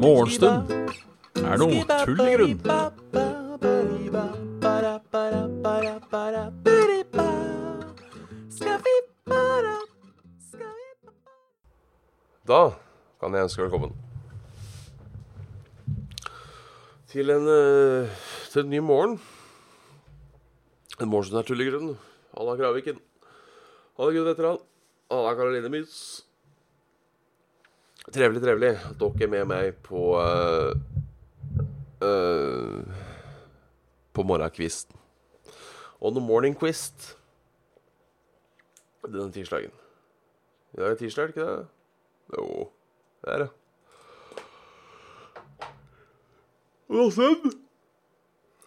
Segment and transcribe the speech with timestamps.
[0.00, 0.70] Morgenstund
[1.38, 2.56] er noe tull i grunn.
[12.50, 12.62] Da
[13.20, 13.92] kan jeg ønske velkommen
[17.12, 17.46] til en,
[18.50, 19.20] til en ny morgen.
[20.98, 21.94] En morgen som er tull i grunn.
[22.34, 22.98] Alla Kraviken.
[24.00, 24.58] Alla Gud han.
[25.08, 26.24] Alla Karoline Mys.
[28.08, 30.72] Trevelig, trevelig at dere er med meg på uh,
[32.00, 32.80] uh,
[34.16, 34.96] På morgenkvisten.
[36.00, 37.12] On the morning quist
[39.04, 39.72] denne tirsdagen.
[40.72, 41.66] I dag er tirsdag, det ikke det?
[42.38, 42.70] Jo,
[43.24, 43.50] det er det.
[46.88, 47.52] Åssen?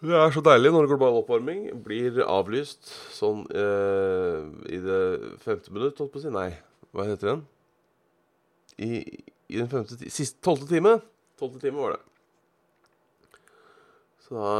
[0.04, 4.98] Det er så deilig når global oppvarming blir avlyst sånn eh, i det
[5.40, 6.32] femte minutt, holdt på å si.
[6.34, 6.50] Nei,
[6.92, 7.44] hva heter den?
[8.84, 8.98] I,
[9.48, 10.98] i den femte Siste tolvte time.
[11.40, 12.02] Tolvte time var det.
[14.26, 14.50] Så da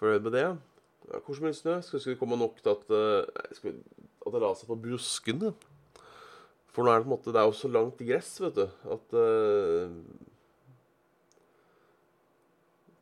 [0.00, 0.46] Fornøyd med det.
[1.08, 1.78] Ja, Hvor så mye snø?
[1.84, 3.72] Skal det komme nok til at eh, vi,
[4.26, 5.54] At det raser på buskene?
[6.70, 8.66] For nå er det på en måte Det er jo så langt gress, vet du,
[8.94, 9.88] at uh,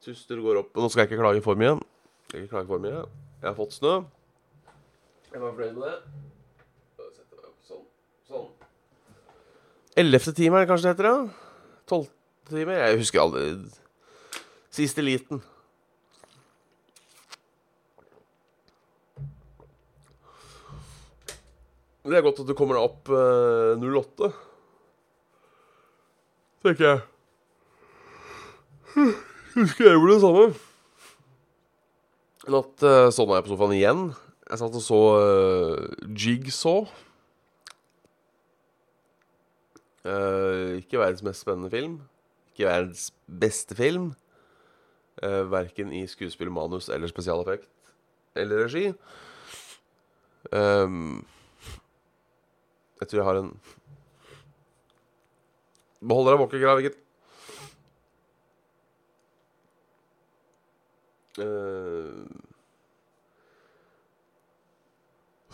[0.09, 0.71] Tuster går opp.
[0.73, 1.75] Og nå skal jeg ikke klage for mye.
[2.33, 3.03] Jeg ikke klage for mye.
[3.43, 3.91] Jeg har fått snø.
[5.29, 5.99] Jeg var fornøyd med det.
[7.69, 7.85] Sånn.
[8.31, 8.47] Sånn.
[10.01, 11.19] Ellevte time er det kanskje det heter, ja?
[11.93, 12.73] Tolvte time?
[12.81, 13.45] Jeg husker aldri.
[14.73, 15.45] Siste liten.
[22.09, 24.33] Det er godt at du kommer deg opp eh, 08.
[26.65, 27.05] Tenker jeg.
[29.59, 30.43] Husker jeg gjorde det samme.
[32.47, 34.03] En natt uh, sovna jeg på sofaen igjen.
[34.47, 36.85] Jeg satt og så uh, Jigsaw.
[40.07, 41.97] Uh, ikke verdens mest spennende film.
[42.53, 44.13] Ikke verdens beste film.
[45.19, 47.67] Uh, verken i skuespill, manus eller spesialeffekt
[48.39, 48.93] eller regi.
[50.55, 51.27] Um,
[53.01, 53.53] jeg tror jeg har en
[55.99, 57.08] Beholder deg våken, Graviken.
[61.39, 62.27] Uh,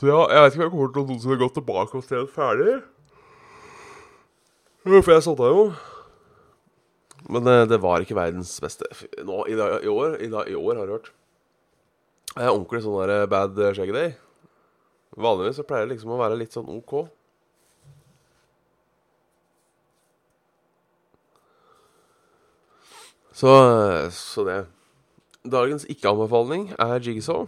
[0.00, 2.22] så ja, jeg vet ikke om jeg kommer til å noensinne gå tilbake og se
[2.34, 2.76] ferdig.
[4.84, 5.66] For jeg satt der jo.
[7.30, 8.88] Men uh, det var ikke verdens beste.
[9.24, 11.12] Nå, i, dag, i, år, i, dag, I år har jeg hørt.
[12.34, 14.16] Jeg er ordentlig sånn der bad shaggy day.
[15.14, 17.04] Vanligvis så pleier det liksom å være litt sånn OK.
[23.34, 23.50] Så,
[24.10, 24.58] så det.
[25.52, 27.46] Dagens ikke-anbefaling er Jigsaw.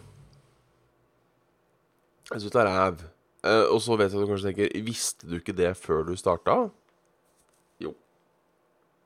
[2.33, 2.97] Jeg syns det er ræv.
[3.47, 6.17] Eh, og så vet jeg at du kanskje tenker Visste du ikke det før du
[6.17, 6.69] starta?
[7.81, 7.95] Jo.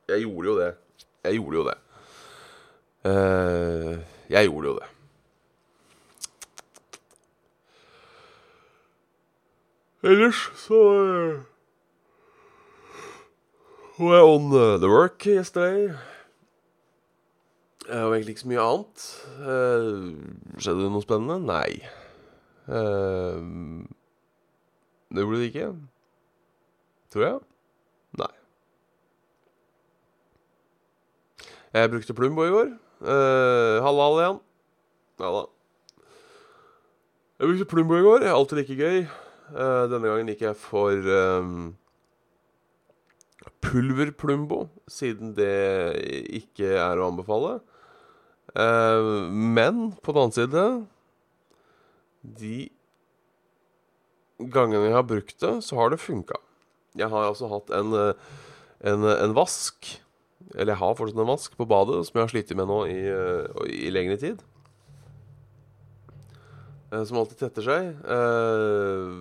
[0.09, 0.73] Jeg gjorde jo det.
[1.23, 1.77] Jeg gjorde jo det.
[3.05, 4.87] Eh, jeg gjorde jo det.
[10.03, 10.79] Ellers så
[13.97, 15.93] Hun er on uh, the work yesterday.
[17.91, 19.05] Jeg har egentlig ikke så mye annet.
[19.51, 19.95] Eh,
[20.63, 21.35] skjedde det noe spennende?
[21.43, 21.81] Nei.
[22.71, 23.41] Eh,
[25.11, 25.71] det gjorde det ikke.
[27.11, 27.41] Tror jeg.
[28.21, 28.31] Nei.
[31.75, 32.71] Jeg brukte Plumbo i går.
[33.01, 34.39] Halla, alle igjen.
[35.19, 35.43] Halla.
[37.41, 38.27] Jeg brukte Plumbo i går.
[38.31, 39.03] Alltid like gøy.
[39.51, 41.73] Uh, denne gangen gikk jeg for um,
[43.65, 45.51] pulverplumbo, siden det
[46.39, 47.57] ikke er å anbefale.
[48.55, 50.63] Eh, men på den annen side
[52.41, 52.55] De
[54.51, 56.35] gangene jeg har brukt det, så har det funka.
[56.99, 58.31] Jeg har altså hatt en, eh,
[58.91, 59.93] en, en vask
[60.55, 62.99] Eller jeg har fortsatt en vask på badet som jeg har slitt med nå i,
[63.07, 64.41] eh, i lengre tid.
[66.91, 67.91] Eh, Som alltid tetter seg.
[68.03, 69.15] Eh,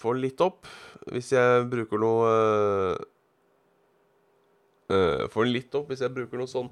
[0.00, 0.66] får litt opp
[1.12, 3.04] hvis jeg bruker noe eh,
[4.96, 6.70] eh, Får litt opp hvis jeg bruker noe sånn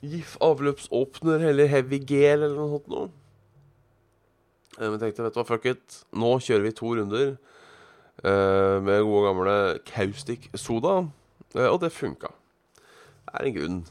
[0.00, 3.08] GIF avløpsåpner eller heavy gel eller noe sånt noe.
[4.78, 6.00] Eh, Men jeg tenkte, vet du hva, fuck it.
[6.16, 7.32] Nå kjører vi to runder
[8.24, 9.56] uh, med gode gamle
[9.88, 11.02] Kaustik Soda.
[11.52, 12.32] Uh, og det funka.
[13.26, 13.82] Det er en grunn.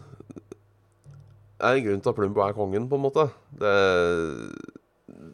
[1.60, 3.28] Det er en grunn til at Plumbo er kongen, på en måte.
[3.62, 3.78] Det,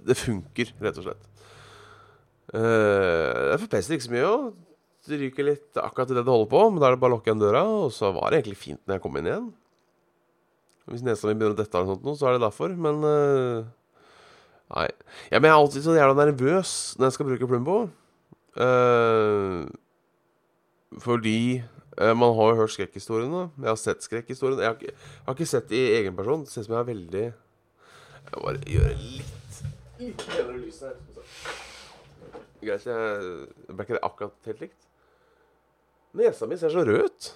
[0.10, 1.32] det funker, rett og slett.
[2.52, 4.30] Uh, det forpester ikke så mye.
[4.30, 4.54] også.
[5.06, 7.30] Det ryker litt akkurat det det holder på, men da er det bare å lukke
[7.30, 7.62] igjen døra.
[7.86, 9.54] Og så var det egentlig fint når jeg kom inn igjen.
[10.92, 12.74] Hvis nesa mi begynner å dette, noe sånt, så er det derfor.
[12.78, 13.66] Men uh,
[14.76, 14.88] Nei.
[15.32, 17.78] Ja, men jeg er alltid så jævla nervøs når jeg skal bruke Plumbo.
[18.58, 19.66] Uh,
[21.02, 21.64] fordi
[22.02, 23.48] uh, man har jo hørt skrekkhistoriene.
[23.62, 24.62] Jeg har sett skrekkhistoriene.
[24.64, 24.96] Jeg, har ikke-
[25.28, 26.46] har ikke sett det i egen person.
[26.46, 29.62] Det ser ut som jeg er veldig Jeg bare gjør litt
[30.00, 30.24] litt
[30.60, 30.96] lys her.
[32.66, 34.88] Greit, jeg Ble ikke det akkurat helt likt?
[36.16, 37.28] Nesa mi ser så rød ut.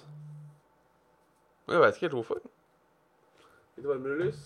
[1.70, 2.40] Jeg veit ikke helt hvorfor.
[3.80, 4.40] Litt varmere lys.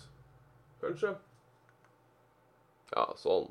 [0.78, 1.08] Kanskje.
[2.94, 3.48] Ja, sånn.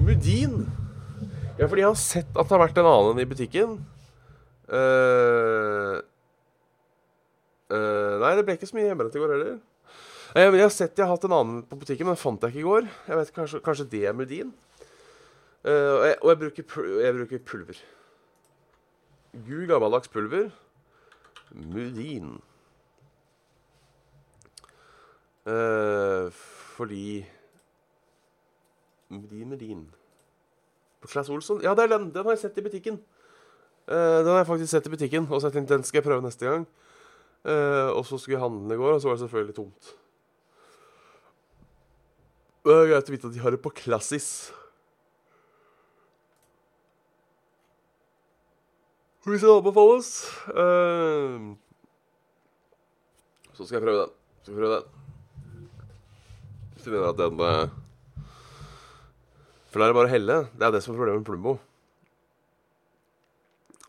[0.00, 0.64] Mudin.
[1.60, 3.76] Ja, fordi jeg har sett at det har vært en annen i butikken.
[4.66, 6.02] Uh,
[7.70, 9.54] uh, nei, det ble ikke så mye hjemmebrent i går heller.
[10.34, 12.42] Eh, men jeg har sett jeg har hatt en annen på butikken, men den fant
[12.42, 12.90] jeg ikke i går.
[13.06, 14.50] Jeg vet Kanskje, kanskje det er Mudin.
[15.62, 17.86] Uh, og, jeg, og jeg, bruker, jeg bruker pulver.
[19.46, 20.50] Gul, gammeldags pulver.
[21.54, 22.38] Mudin.
[25.46, 26.30] Eh,
[26.76, 27.24] fordi
[29.08, 29.88] Mudin, Mudin
[31.00, 31.62] På Claes Olsson?
[31.62, 32.10] Ja, det er den!
[32.14, 33.00] Den har jeg sett i butikken.
[33.88, 36.22] Eh, den har jeg faktisk sett i butikken, og jeg tenkte den skal jeg prøve
[36.22, 36.66] neste gang.
[37.48, 39.94] Eh, og så skulle jeg handle i går, og så var det selvfølgelig tomt.
[42.60, 44.52] Det er greit å vite at de har det på Klassis.
[49.30, 50.08] Hvis det anbefales
[50.48, 51.54] Uh,
[53.54, 54.10] Så skal jeg prøve den.
[54.42, 54.84] Skal prøve den.
[56.74, 57.68] Hvis du mener at den eh,
[59.70, 60.38] For da er det bare å helle.
[60.56, 61.52] Det er det som er problemet med Plumbo.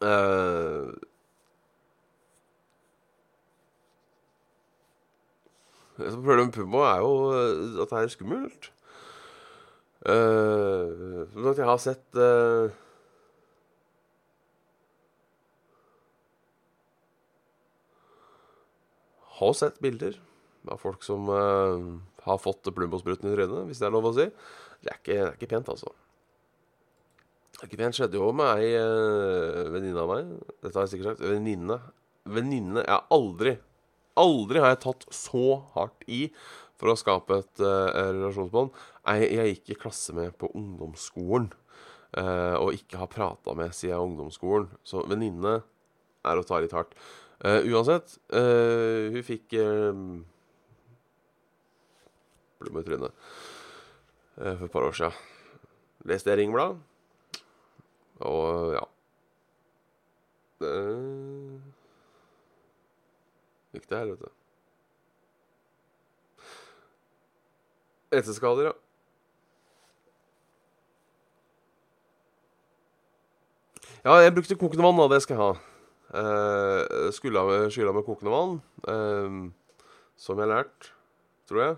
[0.01, 0.91] Uh,
[6.01, 8.71] det som er problemet med Plumbo, er jo eh, at det er skummelt.
[10.03, 12.81] Uh, som sagt, jeg har sett eh,
[19.41, 20.15] Har sett bilder
[20.69, 21.85] av folk som eh,
[22.27, 24.27] har fått Plumbo-spruten i trynet, hvis det er lov å si.
[24.81, 25.93] Det er ikke, det er ikke pent, altså.
[27.55, 27.97] Det er ikke pent.
[27.97, 30.31] Skjedde jo med ei uh, venninne av meg.
[30.63, 31.25] Dette har jeg sikkert sagt.
[31.29, 31.77] Venninne.
[32.31, 33.55] Venninne Jeg har aldri,
[34.21, 35.45] aldri har jeg tatt så
[35.75, 36.23] hardt i
[36.81, 38.73] for å skape et uh, relasjonsbånd.
[39.05, 41.51] Jeg, jeg gikk i klasse med på ungdomsskolen,
[42.17, 44.71] uh, og ikke har prata med siden ungdomsskolen.
[44.81, 45.59] Så venninne
[46.25, 46.97] er å ta litt hardt.
[47.41, 49.97] Uh, uansett, uh, hun fikk uh,
[52.61, 53.15] Blumme i trynet
[54.37, 55.15] uh, for et par år siden.
[56.05, 56.77] Leste jeg Ringbladet.
[58.21, 58.83] og ja
[60.61, 60.75] Det
[63.73, 64.29] gikk til helvete.
[68.11, 68.77] Etterskader, ja.
[74.05, 75.09] Ja, jeg brukte kokende vann, da.
[75.15, 75.70] Det skal jeg ha.
[76.11, 78.57] Uh, skulle med, skylla med kokende vann,
[78.91, 79.35] eh,
[80.19, 80.89] som jeg har lært,
[81.47, 81.77] tror jeg.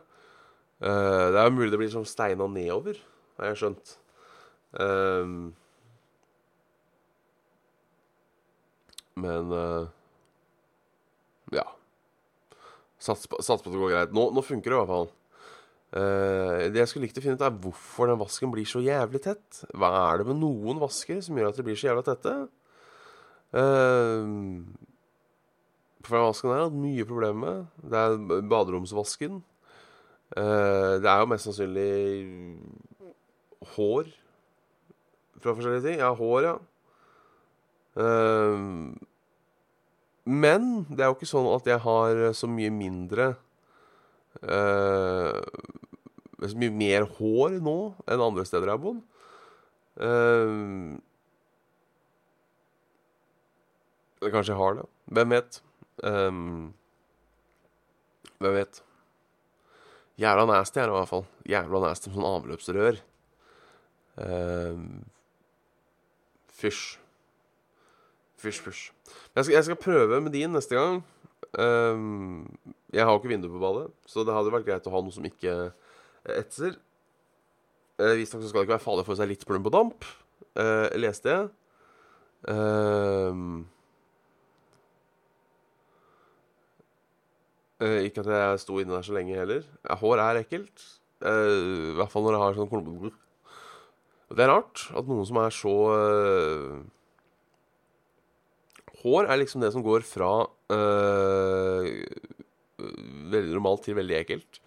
[0.84, 2.98] Eh, det er jo mulig det blir som steina nedover,
[3.40, 3.94] har jeg skjønt.
[4.84, 5.36] Eh,
[9.24, 9.86] men eh,
[11.56, 11.68] ja.
[13.00, 14.16] Sats på, sats på at det går greit.
[14.16, 15.08] Nå, nå funker det i hvert fall.
[15.94, 19.24] Eh, det jeg skulle likt å finne ut, er hvorfor den vasken blir så jævlig
[19.24, 19.64] tett.
[19.78, 22.36] Hva er det med noen vasker som gjør at de blir så jævla tette?
[23.54, 24.66] Uh,
[26.10, 27.66] vasken har jeg hatt mye problemer med.
[27.86, 29.42] Det er baderomsvasken.
[30.34, 31.94] Uh, det er jo mest sannsynlig
[33.76, 34.10] hår
[35.44, 35.98] fra forskjellige ting.
[36.02, 36.56] Ja, hår, ja.
[37.94, 38.58] Uh,
[40.26, 43.34] men det er jo ikke sånn at jeg har så mye mindre
[46.44, 47.76] Så mye mer hår nå
[48.08, 49.02] enn andre steder jeg har bodd.
[50.00, 51.02] Uh, Eller
[54.32, 54.88] kanskje jeg har det.
[55.18, 55.62] Hvem vet?
[56.04, 56.74] Um,
[58.40, 58.84] hvem vet?
[60.22, 61.26] Jævla nasty er det i hvert fall.
[61.50, 63.00] Jævla nasty med sånn avløpsrør.
[64.22, 64.86] Um,
[66.54, 66.84] fysj.
[68.44, 68.84] Fysj, fysj.
[69.34, 71.02] Jeg skal, jeg skal prøve med din neste gang.
[71.58, 72.46] Um,
[72.94, 75.14] jeg har jo ikke vindu på badet, så det hadde vært greit å ha noe
[75.14, 75.74] som ikke
[76.38, 76.78] etser.
[78.00, 80.08] Uh, Visstnok skal det ikke være farlig for seg litt plum på damp,
[80.60, 81.52] uh, leste jeg.
[82.50, 83.64] Um,
[87.82, 89.64] ikke at jeg sto inne der så lenge heller.
[90.00, 90.84] Hår er ekkelt.
[91.24, 93.14] Uh, I hvert fall når jeg har sånn klumpete
[94.36, 96.82] Det er rart at noen som er så uh,
[99.06, 100.32] Hår er liksom det som går fra
[103.34, 104.60] veldig normalt til veldig ekkelt.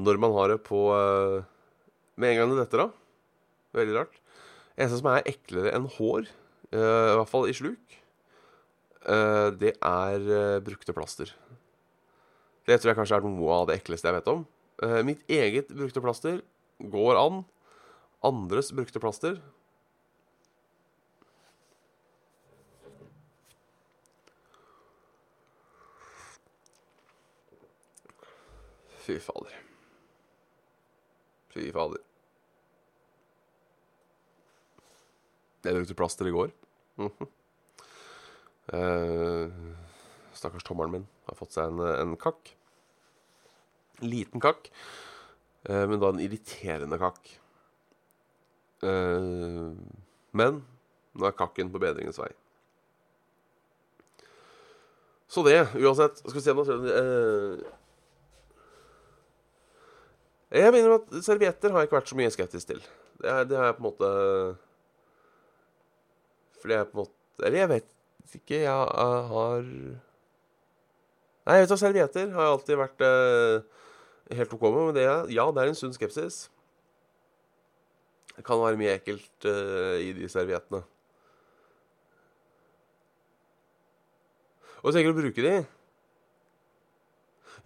[0.00, 0.80] Når man har det på
[2.20, 2.92] Med en gang det detter av.
[3.76, 4.20] Veldig rart.
[4.76, 6.28] Eneste som er eklere enn hår,
[6.76, 7.96] i hvert fall i sluk,
[9.64, 11.32] det er brukte plaster.
[12.70, 14.44] Det tror jeg kanskje er noe av det ekleste jeg vet om.
[14.78, 16.36] Uh, mitt eget brukte plaster
[16.78, 17.40] går an.
[18.22, 19.40] Andres brukte plaster
[29.00, 29.56] Fy fader.
[31.50, 32.04] Fy fader.
[35.64, 36.54] Jeg brukte plaster i går.
[38.70, 39.50] Eh,
[40.38, 42.52] stakkars tommelen min har fått seg en, en kakk.
[44.02, 44.70] Liten kakk,
[45.68, 47.32] eh, men da en irriterende kakk.
[48.82, 49.72] Eh,
[50.32, 50.62] men
[51.12, 52.30] nå er kakken på bedringens vei.
[55.30, 57.60] Så det, uansett Skal vi se nå eh,
[60.58, 62.80] Jeg mener at servietter har ikke vært så mye skeptisk til.
[63.20, 64.10] Det har jeg på en måte
[66.58, 67.92] Fordi jeg på en måte Eller jeg vet
[68.40, 68.58] ikke.
[68.64, 68.70] Jeg
[69.34, 69.62] har
[71.40, 73.86] Nei, jeg vet at servietter har jeg alltid vært eh,
[74.38, 74.80] helt OK med.
[74.90, 76.46] Men det, ja, det er en sunn skepsis.
[78.36, 80.80] Det kan være mye ekkelt uh, i de serviettene.
[84.80, 85.58] Og tenker å bruke de?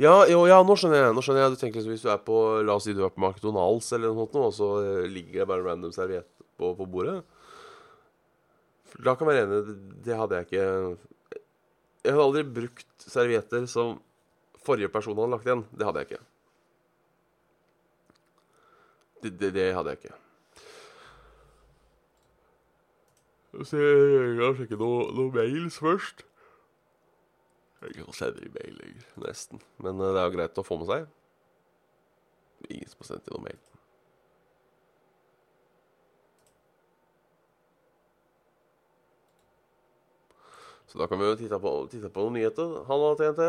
[0.02, 1.14] Ja, jo, ja, nå skjønner jeg.
[1.14, 1.54] Nå skjønner jeg.
[1.54, 4.11] Du tenker liksom Hvis du er på La oss si du er på McDonald's, eller
[4.11, 6.26] noe sånt, og så eh, ligger det bare en random serviett
[6.59, 7.21] på, på bordet.
[8.99, 9.78] Da kan jeg være enig.
[10.06, 10.66] Det hadde jeg ikke
[12.04, 14.00] Jeg hadde aldri brukt servietter som
[14.64, 15.66] forrige person hadde lagt igjen.
[15.71, 16.25] Det hadde jeg ikke.
[19.25, 20.16] Det, det, det hadde jeg ikke.
[23.64, 26.25] Så jeg kan sjekke noen noe mails først.
[27.81, 29.62] Jeg er ikke sender i mail lenger, nesten.
[29.81, 31.07] Men eh, det er jo greit å få med seg.
[32.69, 33.62] Ingen som har sendt inn noen mail.
[40.93, 42.83] Så da kan vi jo titte på, titte på noen nyheter.
[42.90, 43.49] Halla, TNT.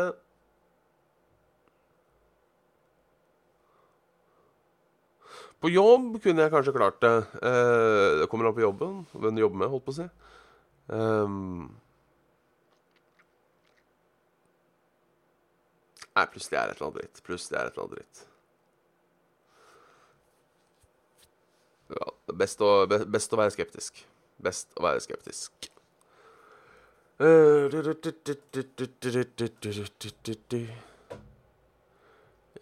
[5.66, 7.10] På jobb kunne jeg kanskje klart det.
[7.42, 9.00] Eh, det kommer an på jobben.
[9.10, 10.04] Hvem du jobber med, holdt på å si.
[10.94, 11.64] Um,
[16.14, 17.18] nei, er det et eller annet dritt.
[17.18, 18.22] Er det et eller annet dritt.
[21.98, 22.06] Ja,
[22.44, 24.04] best å, be- best å være skeptisk.
[24.46, 25.72] Best å være skeptisk.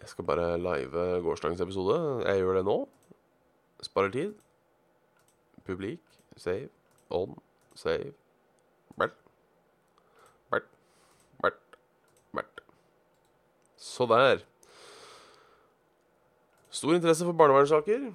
[0.05, 1.95] Jeg skal bare live gårsdagens episode.
[2.27, 2.73] Jeg gjør det nå.
[3.81, 4.35] Sparer tid.
[5.65, 6.01] Publik.
[6.37, 6.67] Save.
[7.09, 7.33] On.
[7.73, 8.11] Save.
[9.01, 9.15] Bert.
[10.53, 10.67] Bert.
[11.41, 11.57] Bert.
[12.37, 12.61] Bert.
[13.81, 14.45] Så der.
[16.69, 18.05] Stor interesse for barnevernssaker.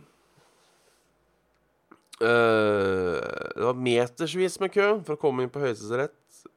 [2.22, 3.18] Eh,
[3.56, 6.14] det var metersvis med kø for å komme inn på Høyesterett.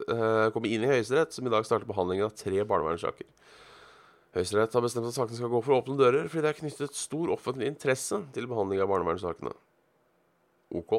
[0.08, 3.26] eh, komme inn i Høyesterett, som i dag starter behandlingen av tre barnevernssaker.
[4.34, 7.30] Høyesterett har bestemt at sakene skal gå for åpne dører, fordi det er knyttet stor
[7.36, 9.52] offentlig interesse til behandling av barnevernssakene.
[10.74, 10.96] OK.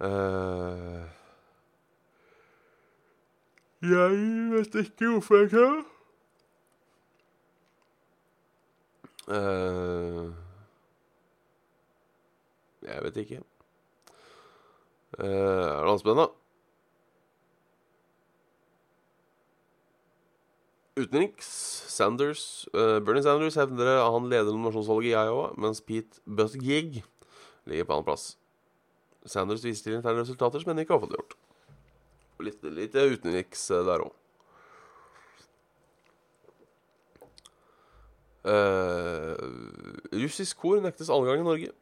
[0.00, 1.04] Uh,
[3.84, 4.16] jeg
[4.54, 5.68] vet ikke hvorfor jeg ikke
[9.26, 10.30] Uh,
[12.86, 13.40] jeg vet ikke.
[15.18, 16.28] Uh, er det noe
[20.96, 21.46] Utenriks
[21.92, 27.02] Sanders uh, Bernie Sanders hevder at han leder nominasjonsvalget i Iowa, mens Pete Buttigieg
[27.68, 28.38] ligger på annenplass.
[29.28, 31.36] Sanders viser til interne resultater som ennå ikke har fått gjort.
[32.46, 34.14] Litt, litt utenriks eh, der òg.
[40.14, 41.72] russisk kor nektes adgang i Norge.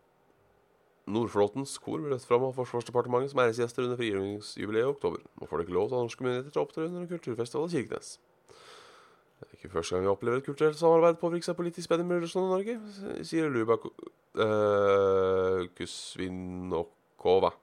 [1.04, 5.20] Nordflåtens kor ble løftet fram av Forsvarsdepartementet som æresgjester under frigjøringsjubileet i oktober.
[5.36, 7.76] Nå får det ikke lov til norske myndigheter til å opptre under en kulturfestival i
[7.76, 8.14] Kirkenes.
[9.64, 12.58] Ikke første gang vi opplever et kulturelt samarbeid påvirke seg politisk spenning med Russland og
[12.58, 12.74] Norge,
[13.24, 17.54] sier Luba uh, Kusvinokova.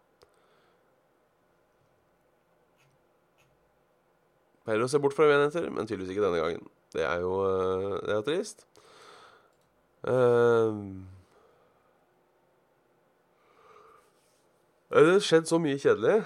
[4.65, 6.65] Pleier å se bort fra uenigheter, men tydeligvis ikke denne gangen.
[6.95, 8.65] Det er jo, uh, det er trist.
[10.01, 11.05] Uh,
[14.89, 16.17] det har skjedd så mye kjedelig.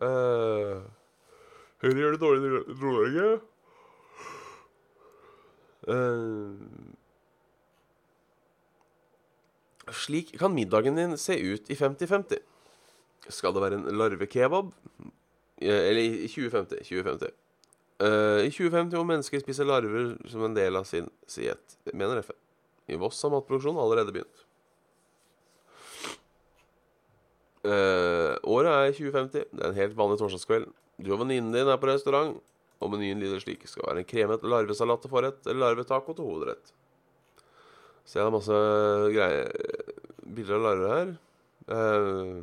[0.00, 0.88] Uh,
[1.84, 3.30] Høyre gjør det dårlig i Nord-Norge.
[5.88, 6.52] Uh,
[9.96, 12.42] slik kan middagen din se ut i 50-50.
[13.28, 14.72] Skal det være en larvekebab?
[15.58, 16.82] Eller i 2050.
[16.88, 17.32] 2050.
[17.98, 22.36] Uh, I 2050 må mennesker spise larver som en del av sin diett, mener FN.
[22.88, 24.44] I Voss har matproduksjonen allerede begynt.
[27.66, 29.48] Uh, året er 2050.
[29.50, 30.70] Det er en helt vanlig torsdagskveld.
[31.02, 32.38] Du og venninnen din er på restaurant.
[32.78, 33.66] Og menyen lyder slik.
[33.66, 36.74] Skal være en kremet larvesalat til forrett eller larvetaco til hovedrett.
[38.08, 38.58] Så jeg har masse
[39.12, 39.50] greier
[40.24, 41.10] bilder av larver her.
[41.68, 42.38] Eh,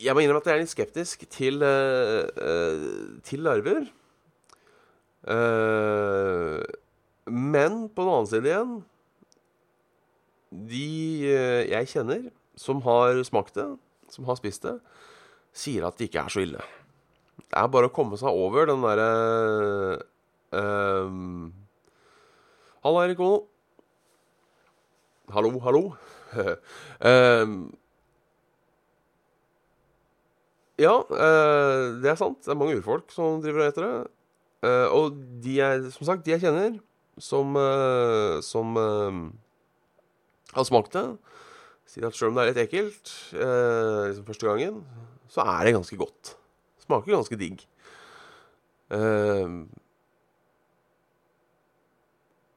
[0.00, 2.84] jeg må innrømme at jeg er litt skeptisk til, eh, eh,
[3.24, 3.88] til larver.
[7.30, 8.70] Men på den annen side igjen
[10.50, 10.86] De
[11.68, 13.68] jeg kjenner som har smakt det,
[14.08, 14.80] som har spist det,
[15.52, 16.64] sier at det ikke er så ille.
[17.50, 19.06] Det er bare å komme seg over den derre
[20.54, 21.48] um,
[22.84, 23.40] Halla, Erik Ono.
[25.34, 25.82] Hallo, hallo.
[27.02, 27.56] um,
[30.84, 32.38] ja, uh, det er sant.
[32.46, 33.92] Det er mange urfolk som driver og heter det.
[34.62, 36.78] Uh, og de jeg, som sagt, de jeg kjenner
[37.20, 38.78] som, uh, som
[40.54, 41.08] har smakt det,
[41.90, 44.84] sier at selv om det er litt ekkelt liksom første gangen,
[45.30, 46.36] så er det ganske godt.
[46.90, 47.62] Smaker ganske digg.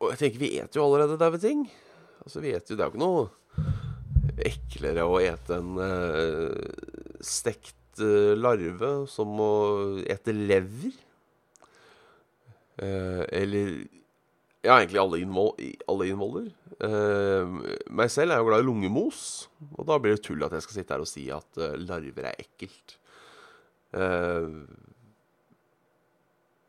[0.02, 1.68] og jeg tenker, vi eter jo allerede daue ting.
[2.26, 3.30] Altså, vi eter jo Det er jo ikke noe
[4.50, 5.70] eklere å ete en
[7.22, 8.02] stekt
[8.42, 9.54] larve som å
[10.10, 10.98] ete lever.
[12.82, 13.86] Eller
[14.64, 15.54] Ja, egentlig alle, innvoll,
[15.92, 16.50] alle innvoller.
[16.80, 17.62] Uh,
[17.92, 19.20] meg selv er jo glad i lungemos,
[19.76, 22.30] og da blir det tull at jeg skal sitte her og si at uh, larver
[22.32, 22.96] er ekkelt.
[23.94, 24.48] Eh,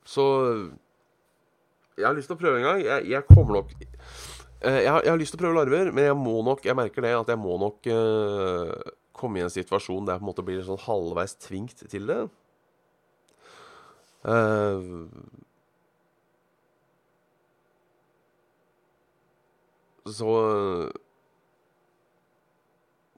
[0.05, 0.25] så
[1.97, 2.83] jeg har lyst til å prøve en gang.
[2.85, 3.87] Jeg, jeg kommer nok eh,
[4.65, 7.15] jeg jeg, har, lyst til å prøve larver, men jeg må nok Jeg merker det
[7.17, 8.73] at jeg må nok uh,
[9.15, 12.21] komme i en situasjon der jeg på en måte blir sånn halvveis tvingt til det.
[14.25, 15.05] Uh,
[20.05, 20.31] Så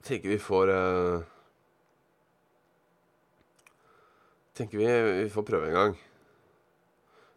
[0.06, 1.22] tenker vi får uh,
[4.56, 4.88] Tenker vi
[5.22, 5.94] vi får prøve en gang.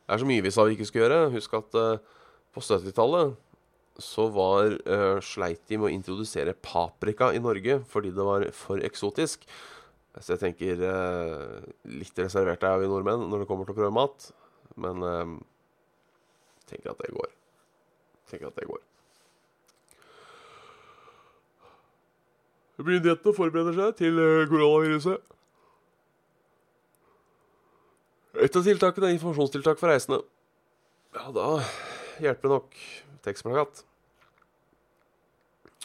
[0.07, 1.31] Det er så mye vi sa vi ikke skulle gjøre.
[1.35, 2.21] Husk at uh,
[2.55, 3.35] på 70-tallet
[3.99, 8.81] så var uh, sleit de med å introdusere paprika i Norge fordi det var for
[8.87, 9.43] eksotisk.
[10.17, 11.59] Så jeg tenker uh,
[11.91, 14.31] litt reservert er vi nordmenn når det kommer til å prøve mat.
[14.79, 15.35] Men uh,
[16.71, 17.33] tenker at det går.
[18.31, 18.81] Tenker at det går.
[22.79, 25.19] Myndighetene forbereder seg til eh, koronaviruset.
[28.39, 30.21] Et av tiltakene er informasjonstiltak for reisende.
[31.17, 31.47] Ja, da
[32.23, 32.77] hjelper det nok
[33.25, 33.81] tekstplakat.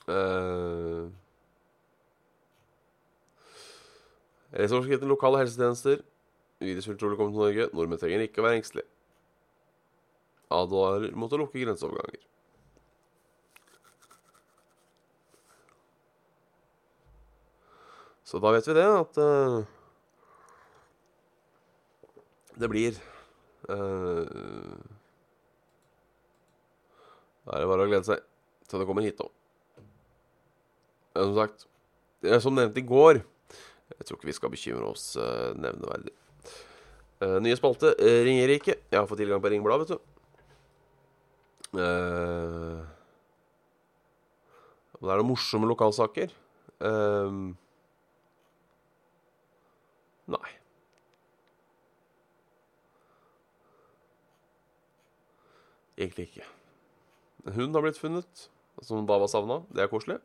[0.05, 1.11] Uh,
[4.55, 6.05] Reiseoverskriften lokale helsetjenester.
[6.63, 7.69] Virus kommer til Norge.
[7.75, 8.87] Nordmenn trenger ikke å være engstelige.
[10.55, 12.23] Advarer mot å lukke grenseoverganger.
[18.25, 19.65] Så da vet vi det, at uh,
[22.61, 22.99] det blir
[23.69, 24.25] uh,
[27.45, 28.23] Da er det bare å glede seg
[28.65, 29.21] til det kommer hit.
[31.15, 31.67] Ja, som sagt,
[32.43, 36.15] som nevnt i går Jeg tror ikke vi skal bekymre oss uh, nevneverdig.
[37.21, 37.93] Uh, nye spalte.
[38.01, 38.79] Ringer ikke.
[38.91, 39.99] Jeg har fått tilgang på Ringblad, vet du.
[41.75, 42.81] Uh,
[44.97, 46.33] og det er noen morsomme lokalsaker.
[50.35, 50.53] Nei.
[55.99, 56.47] Egentlig ikke.
[57.47, 58.47] En hund har blitt funnet,
[58.83, 59.61] som da var savna.
[59.71, 60.19] Det er koselig.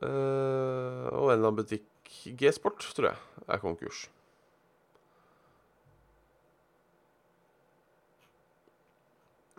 [0.00, 1.88] Uh, og en eller annen butikk
[2.38, 4.06] G-sport, tror jeg, er konkurs.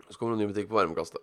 [0.08, 1.22] Så kommer det en ny butikk på varmekastet.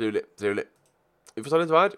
[0.00, 0.24] Trivelig.
[0.40, 0.64] Trivelig.
[1.36, 1.94] Vi får ta litt vær.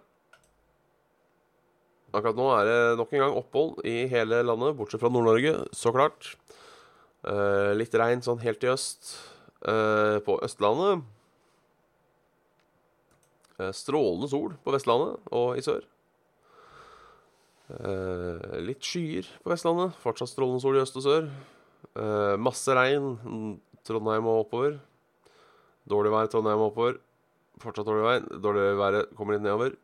[2.12, 5.92] Akkurat nå er det nok en gang opphold i hele landet, bortsett fra Nord-Norge, så
[5.94, 6.35] klart.
[7.22, 9.14] Uh, litt regn sånn helt i øst
[9.64, 11.07] uh, på Østlandet.
[13.57, 15.88] Uh, strålende sol på Vestlandet og i sør.
[18.61, 19.94] litt skyer på Vestlandet.
[20.03, 21.31] Fortsatt strålende sol i øst og sør.
[22.37, 23.14] masse regn
[23.87, 24.77] Trondheim og oppover.
[25.88, 27.01] Dårlig vær Trondheim og oppover.
[27.62, 28.31] Fortsatt dårlig vær.
[28.44, 29.79] Dårlig været kommer litt nedover.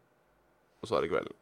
[0.83, 1.38] Og så er det kvelden.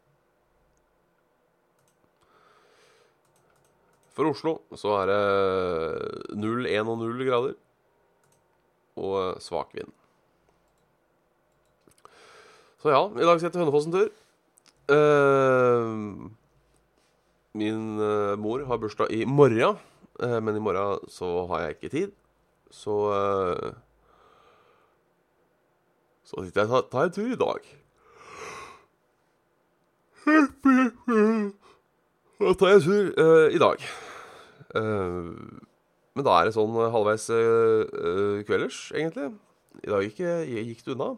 [4.17, 7.57] For Oslo så er det 0, 1 og 0 grader.
[8.97, 9.93] Og svak vind.
[12.81, 14.09] Så ja, i dag setter Hønefoss en tur.
[14.87, 16.29] Uh,
[17.57, 19.77] min uh, mor har bursdag i morgen,
[20.23, 22.15] uh, men i morgen så har jeg ikke tid.
[22.73, 22.95] Så
[26.27, 27.67] så sitter jeg og tar en tur i dag.
[32.37, 33.81] Da tar jeg en tur uh, i dag.
[34.77, 35.33] Uh,
[36.17, 39.27] men da er det sånn eh, halvveis eh, kvelders, egentlig.
[39.85, 40.17] I dag gikk,
[40.49, 41.11] gikk det unna.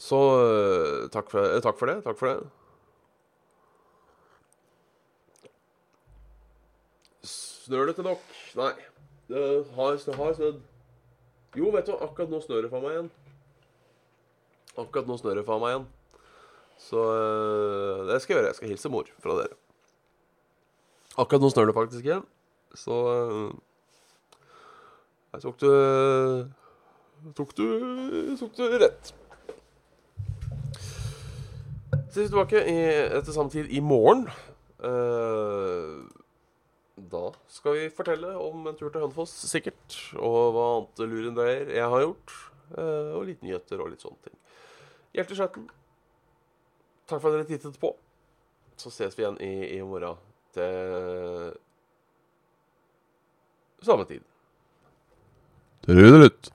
[0.00, 0.20] Så
[1.12, 1.98] takk, for, takk for det.
[2.06, 2.40] Takk for det.
[7.28, 8.24] Snør det til nok?
[8.62, 8.72] Nei.
[9.28, 9.44] Det
[9.76, 10.64] har, har snødd.
[11.60, 13.12] Jo, vet du, akkurat nå snør det for meg igjen.
[14.80, 15.86] Akkurat nå snør det for meg igjen.
[16.82, 18.50] Så øh, det skal jeg gjøre.
[18.50, 19.58] Jeg skal hilse mor fra dere.
[21.20, 22.24] Akkurat nå snør det faktisk igjen.
[22.74, 22.96] Så
[25.32, 25.68] Jeg tok du
[27.36, 27.66] Tok du
[28.40, 29.12] Tok du rett.
[32.12, 32.78] Så er vi tilbake i,
[33.18, 34.26] etter samme tid i morgen.
[34.82, 36.02] Uh,
[37.12, 39.96] da skal vi fortelle om en tur til Hønefoss, sikkert.
[40.18, 42.34] Og hva annet lurendreier jeg har gjort.
[42.72, 44.36] Uh, og litt nyheter og litt sånne ting.
[45.16, 45.70] Hjertelig skjøtten.
[47.12, 47.90] Takk for at dere tittet på.
[48.80, 50.16] Så ses vi igjen i, i morgen
[50.56, 51.52] til
[53.84, 54.24] samme tid.
[55.84, 56.48] Trudelutt.